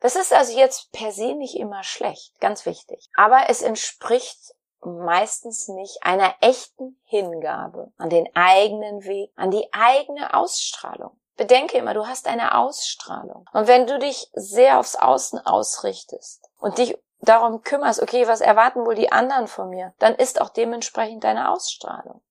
Das 0.00 0.16
ist 0.16 0.32
also 0.32 0.58
jetzt 0.58 0.90
per 0.90 1.12
se 1.12 1.36
nicht 1.36 1.54
immer 1.54 1.84
schlecht, 1.84 2.40
ganz 2.40 2.66
wichtig. 2.66 3.08
Aber 3.14 3.48
es 3.48 3.62
entspricht 3.62 4.56
meistens 4.82 5.68
nicht 5.68 5.98
einer 6.02 6.34
echten 6.40 7.00
Hingabe 7.04 7.92
an 7.98 8.10
den 8.10 8.28
eigenen 8.34 9.04
Weg, 9.04 9.32
an 9.36 9.50
die 9.50 9.72
eigene 9.72 10.34
Ausstrahlung. 10.34 11.18
Bedenke 11.36 11.78
immer, 11.78 11.94
du 11.94 12.06
hast 12.06 12.26
eine 12.26 12.56
Ausstrahlung. 12.56 13.48
Und 13.52 13.66
wenn 13.66 13.86
du 13.86 13.98
dich 13.98 14.30
sehr 14.34 14.78
aufs 14.78 14.96
Außen 14.96 15.38
ausrichtest 15.46 16.48
und 16.58 16.78
dich 16.78 16.98
darum 17.20 17.62
kümmerst, 17.62 18.02
okay, 18.02 18.26
was 18.26 18.40
erwarten 18.40 18.84
wohl 18.84 18.94
die 18.94 19.12
anderen 19.12 19.46
von 19.46 19.70
mir, 19.70 19.94
dann 19.98 20.14
ist 20.14 20.40
auch 20.40 20.50
dementsprechend 20.50 21.24
deine 21.24 21.50
Ausstrahlung. 21.50 22.22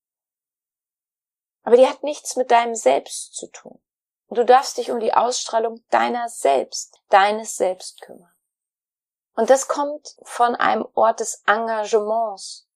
Aber 1.64 1.76
die 1.76 1.88
hat 1.88 2.04
nichts 2.04 2.36
mit 2.36 2.52
deinem 2.52 2.76
Selbst 2.76 3.36
zu 3.36 3.48
tun. 3.48 3.80
Und 4.28 4.38
du 4.38 4.46
darfst 4.46 4.78
dich 4.78 4.92
um 4.92 5.00
die 5.00 5.14
Ausstrahlung 5.14 5.84
deiner 5.90 6.30
selbst, 6.30 7.02
deines 7.10 7.58
Selbst 7.58 8.02
kümmern. 8.02 8.32
Und 9.40 9.50
das 9.50 9.70
kommt 9.70 10.18
von 10.24 10.54
einem 10.56 10.86
Ort 10.96 11.22
des 11.22 11.44
Engagements 11.48 12.68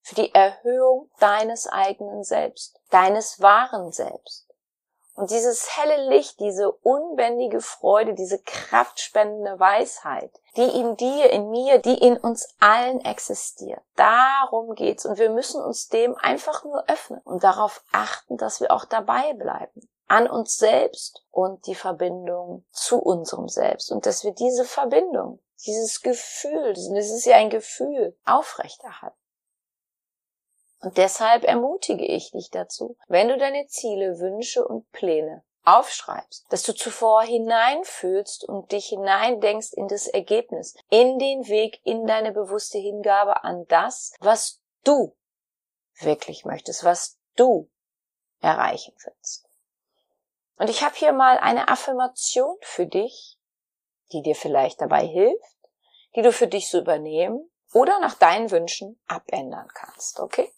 für 0.00 0.16
die 0.16 0.34
Erhöhung 0.34 1.08
deines 1.20 1.68
eigenen 1.68 2.24
Selbst, 2.24 2.80
deines 2.90 3.40
wahren 3.40 3.92
Selbst. 3.92 4.48
Und 5.14 5.30
dieses 5.30 5.76
helle 5.76 6.08
Licht, 6.08 6.40
diese 6.40 6.72
unbändige 6.72 7.60
Freude, 7.60 8.14
diese 8.14 8.40
kraftspendende 8.40 9.60
Weisheit, 9.60 10.32
die 10.56 10.80
in 10.80 10.96
dir, 10.96 11.30
in 11.30 11.50
mir, 11.50 11.78
die 11.78 11.98
in 11.98 12.16
uns 12.16 12.52
allen 12.58 13.04
existiert. 13.04 13.82
Darum 13.94 14.74
geht's. 14.74 15.06
Und 15.06 15.18
wir 15.18 15.30
müssen 15.30 15.62
uns 15.62 15.88
dem 15.88 16.16
einfach 16.16 16.64
nur 16.64 16.82
öffnen 16.88 17.20
und 17.20 17.44
darauf 17.44 17.84
achten, 17.92 18.36
dass 18.38 18.60
wir 18.60 18.72
auch 18.72 18.86
dabei 18.86 19.34
bleiben 19.34 19.88
an 20.08 20.28
uns 20.28 20.56
selbst 20.56 21.24
und 21.30 21.64
die 21.68 21.76
Verbindung 21.76 22.64
zu 22.72 22.98
unserem 22.98 23.48
Selbst 23.48 23.92
und 23.92 24.04
dass 24.04 24.24
wir 24.24 24.32
diese 24.32 24.64
Verbindung 24.64 25.38
dieses 25.66 26.02
Gefühl, 26.02 26.72
das 26.74 27.10
ist 27.10 27.24
ja 27.24 27.36
ein 27.36 27.50
Gefühl, 27.50 28.16
aufrechterhalten. 28.24 29.16
Und 30.80 30.98
deshalb 30.98 31.44
ermutige 31.44 32.04
ich 32.04 32.32
dich 32.32 32.50
dazu, 32.50 32.96
wenn 33.06 33.28
du 33.28 33.38
deine 33.38 33.66
Ziele, 33.68 34.18
Wünsche 34.18 34.66
und 34.66 34.90
Pläne 34.90 35.44
aufschreibst, 35.64 36.44
dass 36.50 36.64
du 36.64 36.74
zuvor 36.74 37.22
hineinfühlst 37.22 38.44
und 38.44 38.72
dich 38.72 38.86
hineindenkst 38.86 39.72
in 39.74 39.86
das 39.86 40.08
Ergebnis, 40.08 40.74
in 40.90 41.20
den 41.20 41.46
Weg, 41.46 41.80
in 41.84 42.06
deine 42.06 42.32
bewusste 42.32 42.78
Hingabe 42.78 43.44
an 43.44 43.64
das, 43.68 44.12
was 44.18 44.60
du 44.82 45.14
wirklich 46.00 46.44
möchtest, 46.44 46.82
was 46.82 47.18
du 47.36 47.70
erreichen 48.40 48.94
willst. 49.04 49.48
Und 50.56 50.68
ich 50.68 50.82
habe 50.82 50.96
hier 50.96 51.12
mal 51.12 51.38
eine 51.38 51.68
Affirmation 51.68 52.56
für 52.62 52.86
dich, 52.86 53.38
die 54.12 54.22
dir 54.22 54.34
vielleicht 54.34 54.80
dabei 54.80 55.06
hilft, 55.06 55.56
die 56.14 56.22
du 56.22 56.32
für 56.32 56.46
dich 56.46 56.68
so 56.68 56.78
übernehmen 56.78 57.50
oder 57.72 57.98
nach 58.00 58.14
deinen 58.14 58.50
Wünschen 58.50 59.00
abändern 59.06 59.68
kannst, 59.74 60.20
okay? 60.20 60.52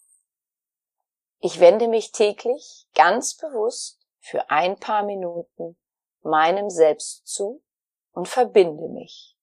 Ich 1.39 1.59
wende 1.59 1.87
mich 1.87 2.11
täglich 2.11 2.87
ganz 2.95 3.35
bewusst 3.35 3.99
für 4.19 4.49
ein 4.49 4.79
paar 4.79 5.03
Minuten 5.03 5.77
meinem 6.21 6.69
Selbst 6.69 7.27
zu 7.27 7.63
und 8.11 8.27
verbinde 8.27 8.87
mich. 8.89 9.37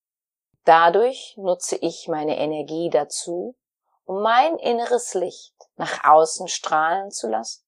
Dadurch 0.64 1.35
nutze 1.37 1.76
ich 1.76 2.09
meine 2.09 2.38
Energie 2.38 2.90
dazu, 2.90 3.57
um 4.04 4.23
mein 4.23 4.59
inneres 4.59 5.14
Licht 5.14 5.54
nach 5.76 6.04
außen 6.04 6.49
strahlen 6.49 7.11
zu 7.11 7.28
lassen 7.28 7.64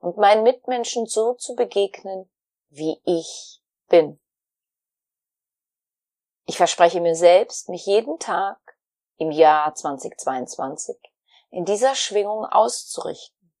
und 0.00 0.16
meinen 0.16 0.42
Mitmenschen 0.42 1.06
so 1.06 1.34
zu 1.34 1.54
begegnen, 1.54 2.30
wie 2.68 3.00
ich 3.04 3.60
bin. 3.88 4.20
Ich 6.46 6.58
verspreche 6.58 7.00
mir 7.00 7.14
selbst, 7.14 7.70
mich 7.70 7.86
jeden 7.86 8.18
Tag 8.18 8.58
im 9.16 9.30
Jahr 9.30 9.74
2022 9.74 10.96
in 11.50 11.64
dieser 11.64 11.94
Schwingung 11.94 12.44
auszurichten, 12.44 13.54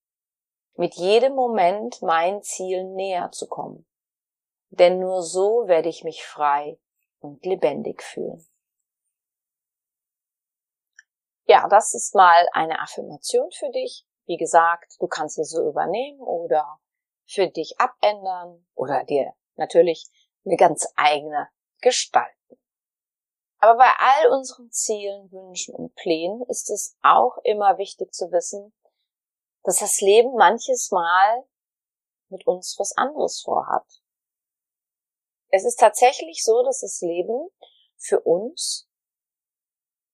mit 0.74 0.94
jedem 0.94 1.34
Moment 1.34 2.02
mein 2.02 2.42
Ziel 2.42 2.84
näher 2.84 3.30
zu 3.30 3.46
kommen. 3.46 3.86
Denn 4.68 4.98
nur 4.98 5.22
so 5.22 5.66
werde 5.66 5.88
ich 5.88 6.04
mich 6.04 6.26
frei 6.26 6.78
und 7.20 7.46
lebendig 7.46 8.02
fühlen. 8.02 8.46
Ja, 11.46 11.68
das 11.68 11.94
ist 11.94 12.14
mal 12.14 12.46
eine 12.52 12.80
Affirmation 12.80 13.50
für 13.52 13.70
dich. 13.70 14.04
Wie 14.26 14.36
gesagt, 14.36 14.96
du 14.98 15.06
kannst 15.06 15.36
sie 15.36 15.44
so 15.44 15.66
übernehmen 15.68 16.20
oder 16.20 16.80
für 17.26 17.46
dich 17.48 17.78
abändern 17.78 18.66
oder 18.74 19.04
dir 19.04 19.32
natürlich 19.56 20.06
eine 20.44 20.56
ganz 20.56 20.86
eigene 20.96 21.48
gestalten. 21.80 22.58
Aber 23.64 23.78
bei 23.78 23.90
all 23.96 24.30
unseren 24.30 24.70
Zielen, 24.72 25.32
Wünschen 25.32 25.74
und 25.74 25.94
Plänen 25.94 26.42
ist 26.50 26.68
es 26.68 26.98
auch 27.00 27.38
immer 27.44 27.78
wichtig 27.78 28.12
zu 28.12 28.30
wissen, 28.30 28.74
dass 29.62 29.78
das 29.78 30.02
Leben 30.02 30.34
manches 30.34 30.90
Mal 30.90 31.46
mit 32.28 32.46
uns 32.46 32.78
was 32.78 32.94
anderes 32.94 33.40
vorhat. 33.40 33.86
Es 35.48 35.64
ist 35.64 35.80
tatsächlich 35.80 36.44
so, 36.44 36.62
dass 36.62 36.80
das 36.80 37.00
Leben 37.00 37.48
für 37.96 38.20
uns 38.20 38.86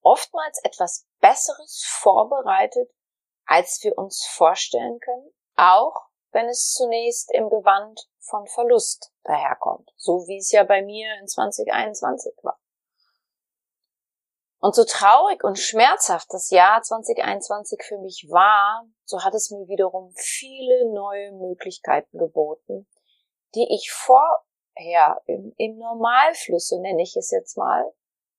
oftmals 0.00 0.62
etwas 0.62 1.08
Besseres 1.18 1.82
vorbereitet, 1.84 2.88
als 3.46 3.82
wir 3.82 3.98
uns 3.98 4.24
vorstellen 4.26 5.00
können, 5.00 5.32
auch 5.56 5.96
wenn 6.30 6.48
es 6.48 6.70
zunächst 6.70 7.34
im 7.34 7.50
Gewand 7.50 8.08
von 8.20 8.46
Verlust 8.46 9.12
daherkommt, 9.24 9.90
so 9.96 10.28
wie 10.28 10.38
es 10.38 10.52
ja 10.52 10.62
bei 10.62 10.82
mir 10.82 11.18
in 11.18 11.26
2021 11.26 12.32
war. 12.44 12.59
Und 14.60 14.74
so 14.74 14.84
traurig 14.84 15.42
und 15.42 15.58
schmerzhaft 15.58 16.28
das 16.30 16.50
Jahr 16.50 16.82
2021 16.82 17.82
für 17.82 17.96
mich 17.98 18.26
war, 18.28 18.86
so 19.04 19.24
hat 19.24 19.34
es 19.34 19.50
mir 19.50 19.66
wiederum 19.68 20.12
viele 20.14 20.92
neue 20.92 21.32
Möglichkeiten 21.32 22.18
geboten, 22.18 22.86
die 23.54 23.66
ich 23.74 23.90
vorher 23.90 25.22
im, 25.24 25.54
im 25.56 25.78
Normalfluss, 25.78 26.68
so 26.68 26.78
nenne 26.78 27.02
ich 27.02 27.16
es 27.16 27.30
jetzt 27.30 27.56
mal, 27.56 27.90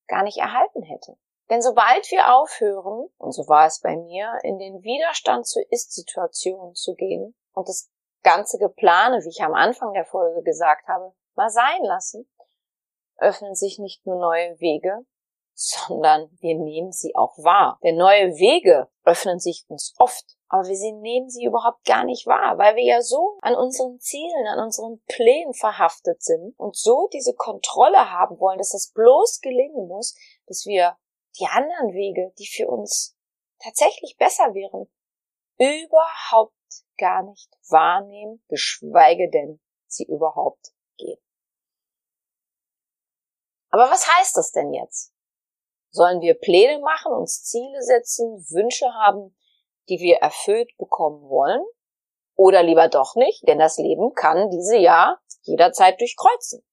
gar 0.08 0.22
nicht 0.22 0.38
erhalten 0.38 0.84
hätte. 0.84 1.18
Denn 1.50 1.64
sobald 1.64 2.10
wir 2.12 2.36
aufhören, 2.36 3.10
und 3.18 3.32
so 3.32 3.48
war 3.48 3.66
es 3.66 3.82
bei 3.82 3.98
mir, 3.98 4.38
in 4.44 4.60
den 4.60 4.84
Widerstand 4.84 5.48
zur 5.48 5.64
Ist-Situation 5.72 6.76
zu 6.76 6.94
gehen 6.94 7.36
und 7.54 7.68
das 7.68 7.90
ganze 8.22 8.60
Geplane, 8.60 9.24
wie 9.24 9.30
ich 9.30 9.42
am 9.42 9.56
Anfang 9.56 9.94
der 9.94 10.06
Folge 10.06 10.44
gesagt 10.44 10.88
habe, 10.88 11.14
mal 11.34 11.50
sein 11.50 11.84
lassen, 11.84 12.30
öffnen 13.18 13.56
sich 13.56 13.80
nicht 13.80 14.06
nur 14.06 14.20
neue 14.20 14.60
Wege, 14.60 15.04
sondern 15.62 16.30
wir 16.40 16.56
nehmen 16.58 16.92
sie 16.92 17.16
auch 17.16 17.38
wahr. 17.38 17.78
Denn 17.84 17.96
neue 17.96 18.36
Wege 18.38 18.90
öffnen 19.04 19.40
sich 19.40 19.66
uns 19.68 19.94
oft, 20.00 20.26
aber 20.48 20.68
wir 20.68 20.94
nehmen 20.94 21.30
sie 21.30 21.46
überhaupt 21.46 21.86
gar 21.86 22.04
nicht 22.04 22.26
wahr, 22.26 22.58
weil 22.58 22.76
wir 22.76 22.84
ja 22.84 23.02
so 23.02 23.38
an 23.42 23.56
unseren 23.56 24.00
Zielen, 24.00 24.48
an 24.48 24.60
unseren 24.60 25.02
Plänen 25.08 25.54
verhaftet 25.54 26.24
sind 26.24 26.58
und 26.58 26.76
so 26.76 27.10
diese 27.14 27.36
Kontrolle 27.36 28.12
haben 28.12 28.40
wollen, 28.40 28.58
dass 28.58 28.72
das 28.72 28.92
bloß 28.92 29.42
gelingen 29.42 29.88
muss, 29.88 30.16
dass 30.48 30.66
wir 30.66 30.98
die 31.40 31.46
anderen 31.46 31.94
Wege, 31.94 32.34
die 32.40 32.48
für 32.48 32.68
uns 32.68 33.16
tatsächlich 33.60 34.18
besser 34.18 34.56
wären, 34.56 34.92
überhaupt 35.60 36.56
gar 36.98 37.22
nicht 37.22 37.52
wahrnehmen, 37.70 38.44
geschweige 38.48 39.30
denn 39.30 39.62
sie 39.86 40.06
überhaupt 40.06 40.74
gehen. 40.98 41.22
Aber 43.70 43.90
was 43.92 44.12
heißt 44.12 44.36
das 44.36 44.52
denn 44.52 44.74
jetzt? 44.74 45.11
Sollen 45.92 46.22
wir 46.22 46.36
Pläne 46.36 46.80
machen, 46.80 47.14
uns 47.14 47.44
Ziele 47.44 47.82
setzen, 47.82 48.46
Wünsche 48.50 48.88
haben, 48.94 49.36
die 49.90 50.00
wir 50.00 50.18
erfüllt 50.18 50.72
bekommen 50.78 51.30
wollen? 51.30 51.64
Oder 52.36 52.64
lieber 52.64 52.88
doch 52.88 53.16
nicht, 53.16 53.48
denn 53.48 53.60
das 53.60 53.78
Leben 53.78 54.14
kann 54.14 54.50
diese 54.50 54.78
ja 54.78 55.20
jederzeit 55.42 56.00
durchkreuzen. 56.00 56.64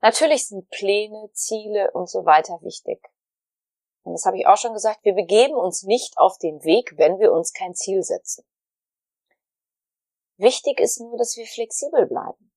Natürlich 0.00 0.48
sind 0.48 0.68
Pläne, 0.70 1.30
Ziele 1.32 1.90
und 1.92 2.08
so 2.08 2.24
weiter 2.24 2.58
wichtig. 2.62 3.00
Und 4.02 4.14
das 4.14 4.24
habe 4.24 4.38
ich 4.38 4.46
auch 4.46 4.56
schon 4.56 4.72
gesagt, 4.72 5.04
wir 5.04 5.14
begeben 5.14 5.54
uns 5.54 5.84
nicht 5.84 6.18
auf 6.18 6.38
den 6.38 6.64
Weg, 6.64 6.94
wenn 6.96 7.20
wir 7.20 7.32
uns 7.32 7.52
kein 7.52 7.74
Ziel 7.74 8.02
setzen. 8.02 8.44
Wichtig 10.38 10.80
ist 10.80 10.98
nur, 10.98 11.16
dass 11.18 11.36
wir 11.36 11.46
flexibel 11.46 12.06
bleiben. 12.06 12.51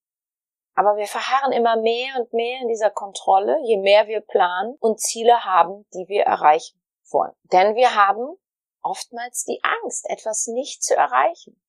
Aber 0.76 0.98
wir 0.98 1.08
verharren 1.08 1.54
immer 1.54 1.78
mehr 1.78 2.20
und 2.20 2.34
mehr 2.34 2.60
in 2.62 2.68
dieser 2.68 2.90
Kontrolle, 2.90 3.58
je 3.64 3.78
mehr 3.78 4.08
wir 4.08 4.20
planen 4.22 4.76
und 4.80 5.00
Ziele 5.00 5.46
haben, 5.46 5.86
die 5.94 6.08
wir 6.10 6.24
erreichen 6.24 6.82
wollen. 7.10 7.34
Denn 7.44 7.76
wir 7.76 7.96
haben 7.96 8.38
oftmals 8.82 9.46
die 9.46 9.62
Angst, 9.64 10.06
etwas 10.10 10.48
nicht 10.48 10.84
zu 10.84 10.96
erreichen. 10.96 11.60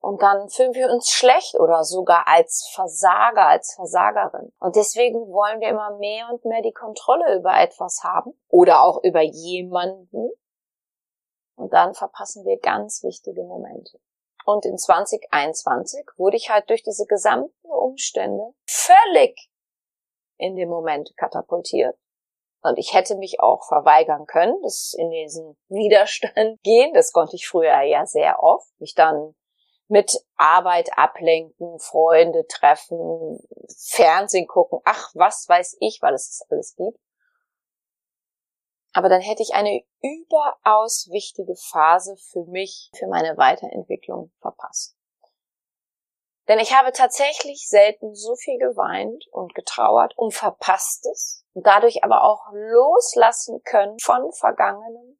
Und 0.00 0.20
dann 0.20 0.48
fühlen 0.48 0.74
wir 0.74 0.90
uns 0.90 1.10
schlecht 1.10 1.54
oder 1.60 1.84
sogar 1.84 2.26
als 2.26 2.68
Versager, 2.74 3.46
als 3.46 3.74
Versagerin. 3.74 4.52
Und 4.58 4.74
deswegen 4.74 5.30
wollen 5.30 5.60
wir 5.60 5.68
immer 5.68 5.96
mehr 5.98 6.28
und 6.28 6.44
mehr 6.44 6.60
die 6.60 6.72
Kontrolle 6.72 7.36
über 7.36 7.56
etwas 7.60 8.02
haben 8.02 8.32
oder 8.48 8.82
auch 8.82 9.04
über 9.04 9.20
jemanden. 9.20 10.30
Und 11.54 11.72
dann 11.72 11.94
verpassen 11.94 12.44
wir 12.44 12.58
ganz 12.58 13.04
wichtige 13.04 13.44
Momente. 13.44 14.00
Und 14.44 14.64
in 14.66 14.78
2021 14.78 16.06
wurde 16.16 16.36
ich 16.36 16.50
halt 16.50 16.68
durch 16.70 16.82
diese 16.82 17.06
gesamten 17.06 17.70
Umstände 17.70 18.54
völlig 18.66 19.50
in 20.38 20.56
den 20.56 20.68
Moment 20.68 21.16
katapultiert. 21.16 21.96
Und 22.62 22.78
ich 22.78 22.94
hätte 22.94 23.16
mich 23.16 23.40
auch 23.40 23.66
verweigern 23.66 24.26
können, 24.26 24.60
das 24.62 24.94
in 24.96 25.10
diesen 25.10 25.56
Widerstand 25.68 26.60
gehen. 26.62 26.94
Das 26.94 27.12
konnte 27.12 27.36
ich 27.36 27.48
früher 27.48 27.82
ja 27.82 28.06
sehr 28.06 28.42
oft. 28.42 28.68
Mich 28.78 28.94
dann 28.94 29.34
mit 29.88 30.24
Arbeit 30.36 30.96
ablenken, 30.96 31.78
Freunde 31.78 32.46
treffen, 32.46 33.38
Fernsehen 33.76 34.46
gucken, 34.46 34.80
ach, 34.84 35.10
was 35.14 35.46
weiß 35.48 35.76
ich, 35.80 35.98
weil 36.00 36.14
es 36.14 36.28
das 36.28 36.50
alles 36.50 36.74
gibt. 36.76 36.98
Aber 38.92 39.08
dann 39.08 39.20
hätte 39.20 39.42
ich 39.42 39.54
eine 39.54 39.82
überaus 40.02 41.08
wichtige 41.10 41.56
Phase 41.56 42.16
für 42.16 42.44
mich, 42.44 42.90
für 42.94 43.06
meine 43.06 43.36
Weiterentwicklung 43.36 44.30
verpasst. 44.40 44.96
Denn 46.48 46.58
ich 46.58 46.76
habe 46.76 46.92
tatsächlich 46.92 47.68
selten 47.68 48.14
so 48.14 48.34
viel 48.34 48.58
geweint 48.58 49.26
und 49.30 49.54
getrauert 49.54 50.12
um 50.18 50.30
Verpasstes 50.30 51.44
und 51.54 51.66
dadurch 51.66 52.02
aber 52.02 52.24
auch 52.24 52.50
loslassen 52.52 53.62
können 53.64 53.98
von 54.00 54.32
Vergangenem 54.32 55.18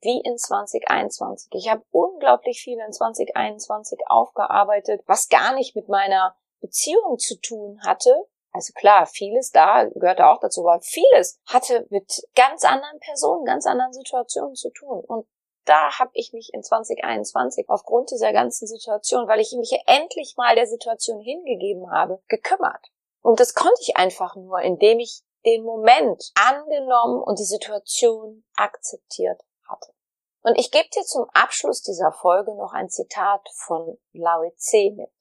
wie 0.00 0.20
in 0.20 0.36
2021. 0.36 1.50
Ich 1.52 1.70
habe 1.70 1.84
unglaublich 1.90 2.60
viel 2.60 2.78
in 2.78 2.92
2021 2.92 3.98
aufgearbeitet, 4.06 5.02
was 5.06 5.28
gar 5.28 5.54
nicht 5.54 5.74
mit 5.76 5.88
meiner 5.88 6.36
Beziehung 6.60 7.18
zu 7.18 7.40
tun 7.40 7.80
hatte. 7.84 8.26
Also 8.56 8.72
klar, 8.72 9.04
vieles 9.04 9.50
da 9.50 9.84
gehörte 9.84 10.26
auch 10.26 10.40
dazu, 10.40 10.66
aber 10.66 10.80
vieles 10.80 11.38
hatte 11.44 11.86
mit 11.90 12.26
ganz 12.34 12.64
anderen 12.64 12.98
Personen, 13.00 13.44
ganz 13.44 13.66
anderen 13.66 13.92
Situationen 13.92 14.54
zu 14.54 14.70
tun. 14.70 15.00
Und 15.00 15.26
da 15.66 15.98
habe 15.98 16.12
ich 16.14 16.32
mich 16.32 16.54
in 16.54 16.62
2021 16.62 17.68
aufgrund 17.68 18.10
dieser 18.10 18.32
ganzen 18.32 18.66
Situation, 18.66 19.28
weil 19.28 19.40
ich 19.40 19.52
mich 19.58 19.78
endlich 19.84 20.36
mal 20.38 20.54
der 20.54 20.66
Situation 20.66 21.20
hingegeben 21.20 21.90
habe, 21.90 22.22
gekümmert. 22.28 22.80
Und 23.20 23.40
das 23.40 23.52
konnte 23.52 23.82
ich 23.82 23.98
einfach 23.98 24.36
nur, 24.36 24.62
indem 24.62 25.00
ich 25.00 25.20
den 25.44 25.62
Moment 25.62 26.32
angenommen 26.34 27.22
und 27.22 27.38
die 27.38 27.44
Situation 27.44 28.42
akzeptiert 28.56 29.42
hatte. 29.68 29.92
Und 30.40 30.58
ich 30.58 30.70
gebe 30.70 30.88
dir 30.88 31.02
zum 31.02 31.28
Abschluss 31.34 31.82
dieser 31.82 32.10
Folge 32.10 32.54
noch 32.54 32.72
ein 32.72 32.88
Zitat 32.88 33.46
von 33.52 33.98
Lao 34.14 34.50
Tse 34.56 34.92
mit. 34.92 35.12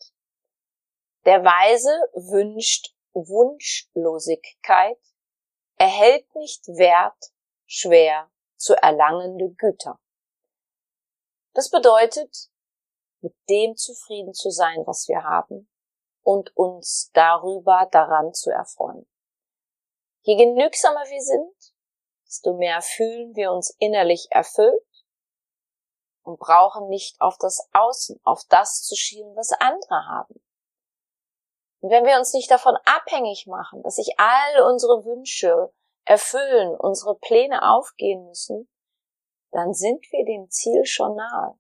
Der 1.26 1.44
Weise 1.44 1.92
wünscht 2.14 2.95
Wunschlosigkeit, 3.16 5.00
erhält 5.78 6.34
nicht 6.36 6.68
wert, 6.68 7.32
schwer 7.66 8.30
zu 8.56 8.76
erlangende 8.76 9.50
Güter. 9.50 10.00
Das 11.54 11.70
bedeutet, 11.70 12.50
mit 13.22 13.34
dem 13.50 13.76
zufrieden 13.76 14.34
zu 14.34 14.52
sein, 14.52 14.84
was 14.86 15.08
wir 15.08 15.24
haben 15.24 15.70
und 16.22 16.56
uns 16.56 17.10
darüber 17.14 17.88
daran 17.92 18.34
zu 18.34 18.52
erfreuen. 18.52 19.08
Je 20.22 20.36
genügsamer 20.36 21.04
wir 21.06 21.22
sind, 21.22 21.74
desto 22.26 22.54
mehr 22.58 22.82
fühlen 22.82 23.36
wir 23.36 23.52
uns 23.52 23.76
innerlich 23.80 24.28
erfüllt 24.32 25.06
und 26.24 26.40
brauchen 26.40 26.88
nicht 26.90 27.22
auf 27.22 27.38
das 27.38 27.70
Außen, 27.72 28.20
auf 28.24 28.44
das 28.50 28.82
zu 28.82 28.96
schielen, 28.96 29.36
was 29.36 29.52
andere 29.52 30.08
haben. 30.08 30.45
Und 31.86 31.92
wenn 31.92 32.06
wir 32.06 32.18
uns 32.18 32.34
nicht 32.34 32.50
davon 32.50 32.76
abhängig 32.84 33.46
machen, 33.46 33.84
dass 33.84 33.98
sich 33.98 34.16
all 34.18 34.64
unsere 34.64 35.06
Wünsche 35.06 35.72
erfüllen, 36.04 36.76
unsere 36.80 37.16
Pläne 37.16 37.62
aufgehen 37.62 38.26
müssen, 38.26 38.68
dann 39.52 39.72
sind 39.72 40.04
wir 40.12 40.26
dem 40.26 40.50
Ziel 40.50 40.84
schon 40.86 41.16
nahe. 41.16 41.60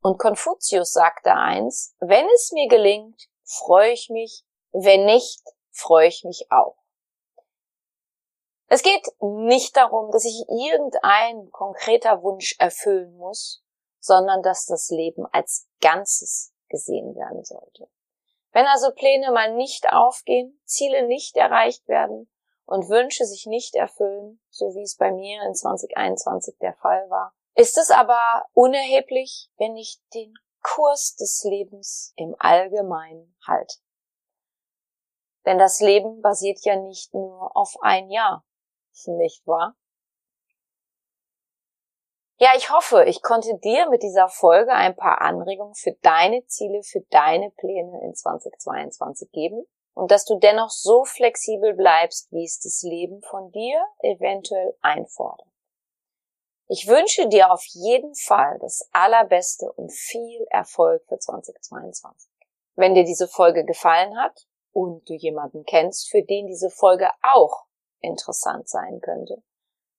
Und 0.00 0.20
Konfuzius 0.20 0.92
sagte 0.92 1.32
eins, 1.32 1.96
wenn 1.98 2.24
es 2.36 2.52
mir 2.52 2.68
gelingt, 2.68 3.20
freue 3.42 3.90
ich 3.90 4.10
mich, 4.10 4.44
wenn 4.70 5.06
nicht, 5.06 5.42
freue 5.72 6.06
ich 6.06 6.22
mich 6.22 6.46
auch. 6.50 6.78
Es 8.68 8.84
geht 8.84 9.08
nicht 9.18 9.76
darum, 9.76 10.12
dass 10.12 10.24
ich 10.24 10.44
irgendein 10.50 11.50
konkreter 11.50 12.22
Wunsch 12.22 12.54
erfüllen 12.60 13.16
muss, 13.16 13.64
sondern 13.98 14.40
dass 14.40 14.66
das 14.66 14.90
Leben 14.90 15.26
als 15.32 15.66
Ganzes 15.80 16.54
gesehen 16.68 17.16
werden 17.16 17.44
sollte. 17.44 17.88
Wenn 18.54 18.66
also 18.66 18.92
Pläne 18.92 19.32
mal 19.32 19.52
nicht 19.52 19.92
aufgehen, 19.92 20.60
Ziele 20.64 21.08
nicht 21.08 21.36
erreicht 21.36 21.88
werden 21.88 22.30
und 22.66 22.88
Wünsche 22.88 23.24
sich 23.26 23.46
nicht 23.46 23.74
erfüllen, 23.74 24.40
so 24.48 24.66
wie 24.76 24.82
es 24.82 24.96
bei 24.96 25.10
mir 25.10 25.42
in 25.42 25.54
2021 25.56 26.56
der 26.60 26.74
Fall 26.74 27.10
war, 27.10 27.34
ist 27.56 27.76
es 27.76 27.90
aber 27.90 28.46
unerheblich, 28.52 29.50
wenn 29.58 29.76
ich 29.76 30.00
den 30.14 30.34
Kurs 30.62 31.16
des 31.16 31.42
Lebens 31.42 32.12
im 32.16 32.36
Allgemeinen 32.38 33.36
halte. 33.44 33.74
Denn 35.46 35.58
das 35.58 35.80
Leben 35.80 36.22
basiert 36.22 36.64
ja 36.64 36.76
nicht 36.76 37.12
nur 37.12 37.56
auf 37.56 37.74
ein 37.82 38.08
Jahr, 38.08 38.44
nicht 39.06 39.44
wahr? 39.48 39.76
Ja, 42.38 42.50
ich 42.56 42.70
hoffe, 42.70 43.04
ich 43.04 43.22
konnte 43.22 43.56
dir 43.58 43.88
mit 43.90 44.02
dieser 44.02 44.28
Folge 44.28 44.72
ein 44.72 44.96
paar 44.96 45.20
Anregungen 45.20 45.74
für 45.74 45.92
deine 46.02 46.44
Ziele, 46.46 46.82
für 46.82 47.00
deine 47.10 47.50
Pläne 47.50 48.00
in 48.02 48.14
2022 48.14 49.30
geben 49.30 49.64
und 49.94 50.10
dass 50.10 50.24
du 50.24 50.38
dennoch 50.38 50.70
so 50.70 51.04
flexibel 51.04 51.74
bleibst, 51.74 52.32
wie 52.32 52.44
es 52.44 52.58
das 52.58 52.82
Leben 52.82 53.22
von 53.22 53.52
dir 53.52 53.80
eventuell 54.00 54.76
einfordert. 54.80 55.46
Ich 56.66 56.88
wünsche 56.88 57.28
dir 57.28 57.52
auf 57.52 57.62
jeden 57.66 58.14
Fall 58.14 58.58
das 58.58 58.88
Allerbeste 58.90 59.70
und 59.70 59.92
viel 59.92 60.44
Erfolg 60.50 61.04
für 61.06 61.18
2022. 61.18 62.30
Wenn 62.74 62.94
dir 62.94 63.04
diese 63.04 63.28
Folge 63.28 63.64
gefallen 63.64 64.18
hat 64.18 64.48
und 64.72 65.08
du 65.08 65.14
jemanden 65.14 65.64
kennst, 65.64 66.10
für 66.10 66.22
den 66.22 66.48
diese 66.48 66.70
Folge 66.70 67.08
auch 67.22 67.66
interessant 68.00 68.68
sein 68.68 69.00
könnte, 69.00 69.42